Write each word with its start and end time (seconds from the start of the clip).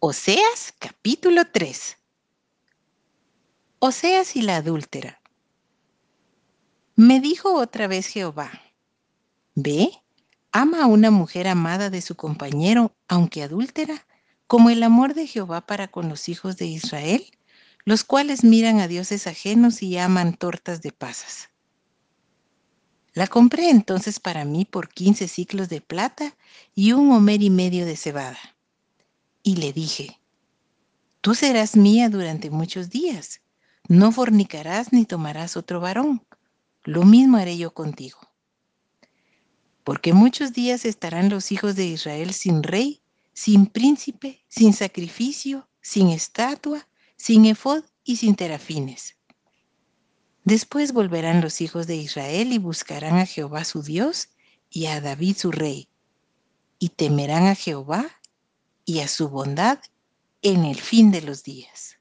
Oseas 0.00 0.72
capítulo 0.78 1.44
3 1.50 1.96
Oseas 3.80 4.36
y 4.36 4.42
la 4.42 4.58
adúltera 4.58 5.20
Me 6.94 7.18
dijo 7.18 7.52
otra 7.54 7.88
vez 7.88 8.06
Jehová, 8.06 8.52
Ve, 9.56 9.90
ama 10.52 10.84
a 10.84 10.86
una 10.86 11.10
mujer 11.10 11.48
amada 11.48 11.90
de 11.90 12.00
su 12.00 12.14
compañero, 12.14 12.94
aunque 13.08 13.42
adúltera, 13.42 14.06
como 14.46 14.70
el 14.70 14.84
amor 14.84 15.14
de 15.14 15.26
Jehová 15.26 15.66
para 15.66 15.88
con 15.88 16.08
los 16.08 16.28
hijos 16.28 16.56
de 16.56 16.66
Israel, 16.66 17.26
los 17.84 18.04
cuales 18.04 18.44
miran 18.44 18.78
a 18.78 18.86
dioses 18.86 19.26
ajenos 19.26 19.82
y 19.82 19.98
aman 19.98 20.36
tortas 20.36 20.80
de 20.80 20.92
pasas. 20.92 21.50
La 23.14 23.26
compré 23.26 23.68
entonces 23.68 24.20
para 24.20 24.44
mí 24.44 24.64
por 24.64 24.90
quince 24.90 25.26
ciclos 25.26 25.68
de 25.68 25.80
plata 25.80 26.36
y 26.76 26.92
un 26.92 27.10
homer 27.10 27.42
y 27.42 27.50
medio 27.50 27.84
de 27.84 27.96
cebada. 27.96 28.38
Y 29.48 29.56
le 29.56 29.72
dije, 29.72 30.20
Tú 31.22 31.34
serás 31.34 31.74
mía 31.74 32.10
durante 32.10 32.50
muchos 32.50 32.90
días, 32.90 33.40
no 33.88 34.12
fornicarás 34.12 34.92
ni 34.92 35.06
tomarás 35.06 35.56
otro 35.56 35.80
varón, 35.80 36.22
lo 36.84 37.04
mismo 37.04 37.38
haré 37.38 37.56
yo 37.56 37.72
contigo. 37.72 38.18
Porque 39.84 40.12
muchos 40.12 40.52
días 40.52 40.84
estarán 40.84 41.30
los 41.30 41.50
hijos 41.50 41.76
de 41.76 41.86
Israel 41.86 42.34
sin 42.34 42.62
rey, 42.62 43.00
sin 43.32 43.64
príncipe, 43.64 44.44
sin 44.48 44.74
sacrificio, 44.74 45.66
sin 45.80 46.10
estatua, 46.10 46.86
sin 47.16 47.46
efod 47.46 47.84
y 48.04 48.16
sin 48.16 48.34
terafines. 48.34 49.16
Después 50.44 50.92
volverán 50.92 51.40
los 51.40 51.62
hijos 51.62 51.86
de 51.86 51.96
Israel 51.96 52.52
y 52.52 52.58
buscarán 52.58 53.16
a 53.16 53.24
Jehová 53.24 53.64
su 53.64 53.82
Dios 53.82 54.28
y 54.68 54.84
a 54.88 55.00
David 55.00 55.38
su 55.38 55.52
rey, 55.52 55.88
y 56.78 56.90
temerán 56.90 57.46
a 57.46 57.54
Jehová 57.54 58.17
y 58.88 59.00
a 59.00 59.08
su 59.08 59.28
bondad 59.28 59.80
en 60.40 60.64
el 60.64 60.80
fin 60.80 61.10
de 61.10 61.20
los 61.20 61.42
días. 61.42 61.97